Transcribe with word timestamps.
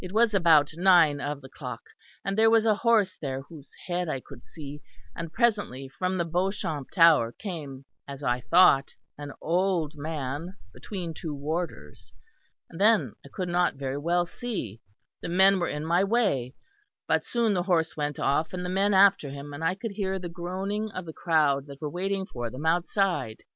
It 0.03 0.13
was 0.13 0.33
about 0.33 0.73
nine 0.75 1.21
of 1.21 1.41
the 1.41 1.49
clock. 1.49 1.83
And 2.25 2.35
there 2.35 2.49
was 2.49 2.65
a 2.65 2.73
horse 2.73 3.19
there 3.19 3.43
whose 3.43 3.71
head 3.85 4.09
I 4.09 4.19
could 4.19 4.43
see; 4.43 4.81
and 5.15 5.31
presently 5.31 5.89
from 5.89 6.17
the 6.17 6.25
Beauchamp 6.25 6.89
Tower 6.89 7.31
came, 7.33 7.85
as 8.07 8.23
I 8.23 8.41
thought, 8.41 8.95
an 9.19 9.31
old 9.41 9.93
man 9.95 10.57
between 10.73 11.13
two 11.13 11.35
warders; 11.35 12.15
and 12.67 12.81
then 12.81 13.13
I 13.23 13.29
could 13.31 13.49
not 13.49 13.75
very 13.75 13.99
well 13.99 14.25
see; 14.25 14.81
the 15.21 15.29
men 15.29 15.59
were 15.59 15.69
in 15.69 15.85
my 15.85 16.03
way; 16.03 16.55
but 17.07 17.23
soon 17.23 17.53
the 17.53 17.61
horse 17.69 17.95
went 17.95 18.17
off, 18.17 18.53
and 18.53 18.65
the 18.65 18.69
men 18.69 18.95
after 18.95 19.29
him; 19.29 19.53
and 19.53 19.63
I 19.63 19.75
could 19.75 19.91
hear 19.91 20.17
the 20.17 20.29
groaning 20.29 20.89
of 20.93 21.05
the 21.05 21.13
crowd 21.13 21.67
that 21.67 21.79
were 21.79 21.91
waiting 21.91 22.25
for 22.25 22.49
them 22.49 22.65
outside. 22.65 23.43